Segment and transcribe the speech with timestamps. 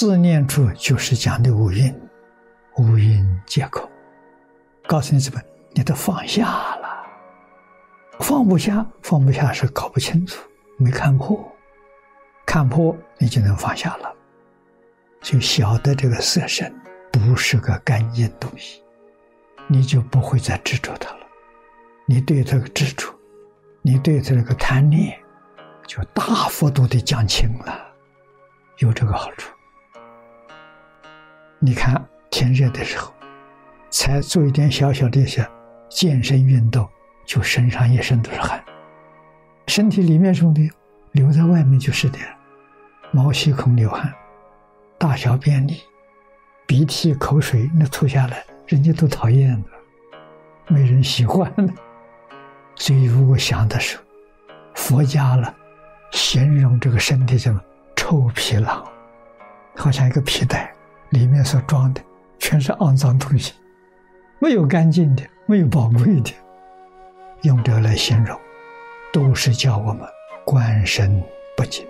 [0.00, 1.94] 四念处就是讲的五蕴，
[2.78, 3.86] 五蕴皆空。
[4.88, 5.38] 告诉你怎么，
[5.72, 7.06] 你都放下了，
[8.18, 10.42] 放不下，放不下是搞不清楚，
[10.78, 11.38] 没看破，
[12.46, 14.10] 看破你就能放下了，
[15.20, 16.74] 就晓得这个色身
[17.12, 18.82] 不是个干净东西，
[19.66, 21.26] 你就不会再执着它了。
[22.06, 23.14] 你对这个执着，
[23.82, 25.20] 你对它这个贪念，
[25.86, 27.78] 就大幅度的降轻了，
[28.78, 29.52] 有这个好处。
[31.60, 33.12] 你看天热的时候。
[33.92, 35.44] 才做一点小小的一些
[35.88, 36.88] 健身运动，
[37.26, 38.62] 就身上一身都是汗，
[39.66, 40.70] 身体里面中的
[41.10, 42.18] 留在外面就是的，
[43.10, 44.14] 毛细孔流汗，
[44.96, 45.82] 大小便利，
[46.68, 49.68] 鼻涕口水那吐下来，人家都讨厌的，
[50.68, 51.74] 没人喜欢的。
[52.76, 54.04] 所以如果想的时候，
[54.76, 55.52] 佛家了，
[56.12, 57.52] 形容这个身体叫
[57.96, 58.86] 臭皮囊，
[59.74, 60.72] 好像一个皮袋，
[61.10, 62.00] 里面所装的
[62.38, 63.54] 全是肮脏东西。
[64.38, 66.32] 没有干净的，没有宝贵的，
[67.42, 68.38] 用这个来形容，
[69.12, 70.00] 都是叫我们
[70.44, 71.22] 观身
[71.56, 71.86] 不净。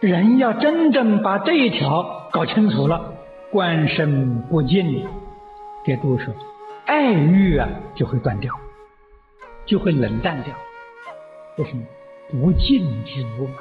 [0.00, 3.14] 人要真正把这一条搞清楚了，
[3.52, 5.06] 观身不净，
[5.84, 6.34] 给诸位说，
[6.86, 8.52] 爱欲啊就会断掉，
[9.64, 10.52] 就会冷淡掉。
[11.58, 11.82] 为什么？
[12.32, 13.54] 不净之物嘛，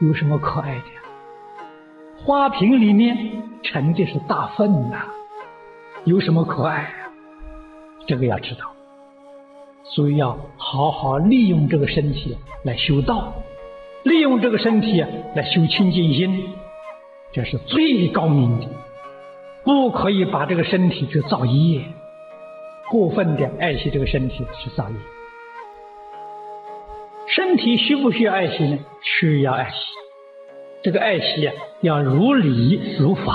[0.00, 0.84] 有什么可爱的？
[2.24, 5.04] 花瓶里面盛的是大粪呐。
[6.04, 6.90] 有什么可爱呀？
[8.06, 8.60] 这个要知道，
[9.84, 13.34] 所以要好好利用这个身体来修道，
[14.04, 16.50] 利用这个身体来修清净心，
[17.32, 18.66] 这是最高明的。
[19.62, 21.82] 不可以把这个身体去造业，
[22.90, 24.96] 过分的爱惜这个身体是造业。
[27.26, 28.78] 身体需不需要爱惜呢？
[29.02, 29.76] 需要爱惜。
[30.84, 33.34] 这个爱惜呀，要如理如法，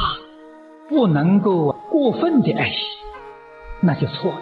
[0.87, 1.75] 不能够。
[1.89, 2.77] 过分的爱惜，
[3.81, 4.41] 那就错了。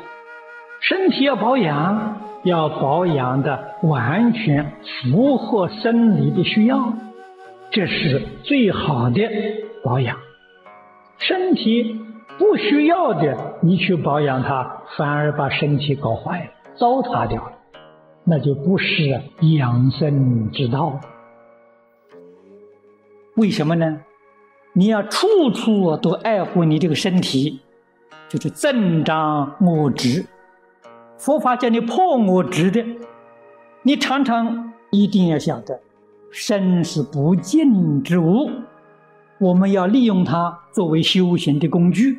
[0.81, 6.93] 身体要保养，要保养的完全符合生理的需要，
[7.71, 9.21] 这是最好的
[9.81, 10.17] 保养。
[11.19, 12.01] 身体
[12.37, 17.53] 不需要的，你去保养它，反而把身体搞坏了，糟蹋掉了，
[18.25, 19.21] 那就不是
[19.55, 20.99] 养生之道。
[23.37, 23.99] 为什么呢？
[24.73, 27.61] 你要处处都爱护你这个身体，
[28.27, 30.25] 就是增长我执。
[31.19, 32.83] 佛法叫你破我执的，
[33.83, 35.79] 你常常一定要晓得，
[36.31, 38.49] 身是不净之物，
[39.37, 42.17] 我们要利用它作为修行的工具，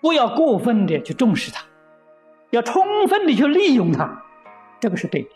[0.00, 1.64] 不要过分的去重视它，
[2.50, 4.22] 要充分的去利用它，
[4.78, 5.28] 这个是对的。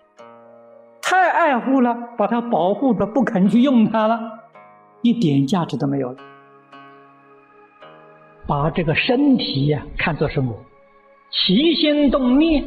[1.02, 4.20] 太爱护了，把它保护着不肯去用它了，
[5.06, 6.16] 一点价值都没有了。
[8.46, 10.56] 把这个身体呀看作是我，
[11.30, 12.64] 起心动念，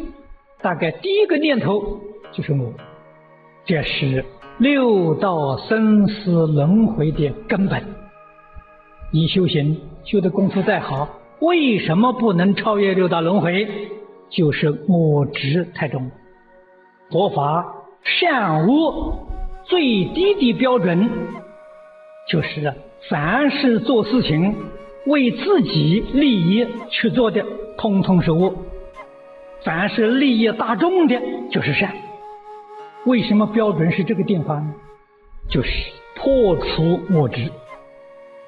[0.61, 2.00] 大概第一个念头
[2.31, 2.73] 就是我，
[3.66, 4.25] 这是
[4.57, 7.81] 六道生死轮回的根本。
[9.11, 13.67] 你修行修的功夫再好，为什么不能超越六道轮回？
[14.29, 16.11] 就是我执太重。
[17.09, 17.66] 佛法
[18.03, 19.27] 善恶
[19.63, 21.09] 最低的标准，
[22.29, 22.73] 就是
[23.09, 24.56] 凡是做事情。
[25.06, 27.44] 为自己利益去做的，
[27.78, 28.51] 通通是恶；
[29.63, 31.19] 凡是利益大众的，
[31.50, 31.91] 就是善。
[33.06, 34.73] 为什么标准是这个地方呢？
[35.50, 35.69] 就是
[36.16, 37.50] 破除我执，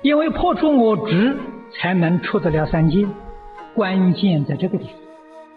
[0.03, 1.35] 因为破除我执，
[1.73, 3.07] 才能出得了三界。
[3.73, 4.93] 关键在这个地方，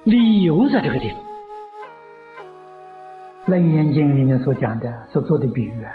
[0.05, 1.19] 理由在这个地方。
[3.51, 5.93] 《楞严经》里面所讲的、所做的比喻啊，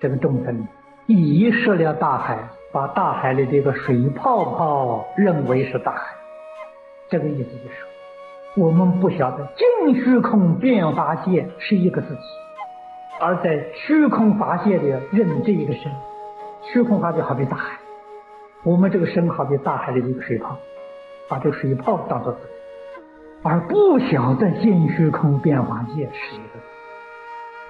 [0.00, 0.66] 这个众生
[1.06, 2.38] 已涉了大海。
[2.72, 6.16] 把大海里的一个水泡泡认为是大海，
[7.08, 12.20] 这个意思就是，我们不晓得净虚空变法界是一个自己，
[13.20, 15.92] 而在虚空法界里认这一个身，
[16.64, 17.78] 虚空法界好比大海，
[18.64, 20.56] 我们这个身好比大海里的一个水泡，
[21.28, 22.52] 把这个水泡当做自己，
[23.44, 26.58] 而不晓得净虚空变法界是一个，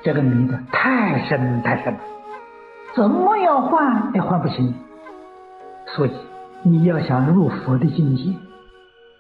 [0.03, 2.01] 这个迷的太深太深了，
[2.95, 4.75] 怎么样换也换不清。
[5.87, 6.13] 所以，
[6.63, 8.35] 你要想入佛的境界，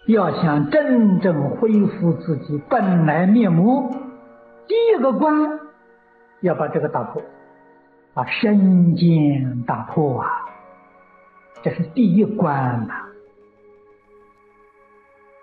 [0.06, 3.94] 要想真正恢复自己本来面目，
[4.66, 5.60] 第一个关
[6.40, 7.22] 要把这个打破，
[8.12, 10.28] 把身见打破啊，
[11.62, 12.94] 这是第一关呐。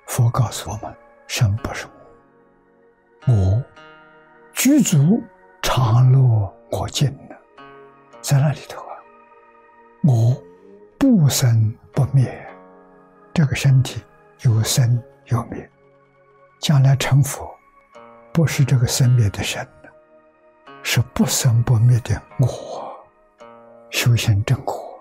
[0.08, 0.94] 佛告诉我们：
[1.28, 1.88] 身不是
[3.28, 3.64] 我，我
[4.54, 5.22] 居足
[5.62, 6.20] 常乐
[6.72, 7.10] 我净，
[8.22, 8.96] 在那里头啊。
[10.04, 10.36] 我
[10.98, 12.48] 不生不灭，
[13.34, 14.02] 这个身体
[14.42, 15.70] 有生有灭，
[16.60, 17.50] 将来成佛，
[18.32, 19.66] 不是这个生灭的生
[20.84, 22.96] 是不生不灭的我，
[23.92, 25.00] 修行正果，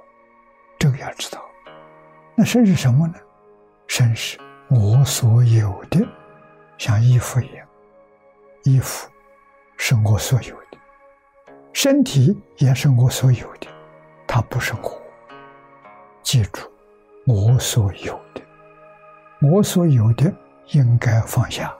[0.79, 1.43] 这个要知道。
[2.35, 3.15] 那身是什么呢？
[3.87, 4.39] 身是
[4.69, 6.07] 我所有的，
[6.77, 7.67] 像衣服一样，
[8.65, 9.11] 衣服
[9.79, 10.79] 是我所有的，
[11.73, 13.67] 身体也是我所有的，
[14.27, 15.01] 它不是我。
[16.23, 16.61] 记住，
[17.27, 18.43] 我所有的，
[19.41, 20.33] 我所有的
[20.69, 21.75] 应该放下，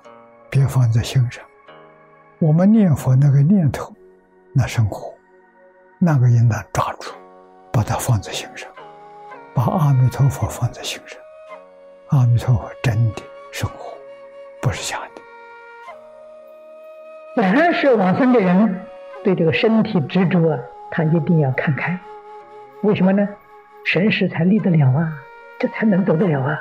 [0.49, 1.45] 别放在心上。
[2.39, 3.93] 我们念佛那个念头，
[4.55, 5.15] 那是我，
[5.99, 7.11] 那个应当抓住，
[7.73, 8.71] 把它放在心上，
[9.55, 11.19] 把阿弥陀佛放在心上。
[12.09, 13.23] 阿弥陀佛真的
[13.53, 13.99] 是我，
[14.63, 15.23] 不是假的。
[17.37, 18.87] 本来是往生的人，
[19.23, 20.59] 对这个身体执着啊，
[20.91, 21.99] 他一定要看开。
[22.83, 23.29] 为什么呢？
[23.85, 25.13] 神识才立得了啊，
[25.59, 26.61] 这才能走得了啊。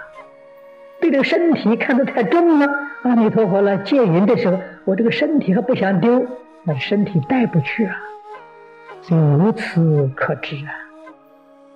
[1.02, 2.68] 对这个身体看得太重了，
[3.04, 6.26] 阿弥陀佛了，借云的时候，我这个身体还不想丢，
[6.64, 7.96] 那身体带不去啊。
[9.10, 10.72] 由此可知啊，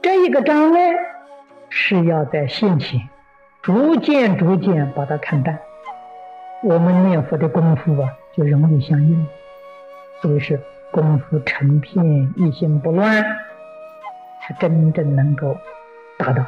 [0.02, 0.92] 这一个障碍
[1.70, 3.08] 是要在现前，
[3.62, 5.58] 逐渐逐渐把它看淡。
[6.62, 9.26] 我们念佛的功夫啊，就容易相应，
[10.22, 10.60] 所以是
[10.94, 13.24] 功夫成片，一心不乱，
[14.44, 15.58] 才真正能够
[16.20, 16.46] 达到。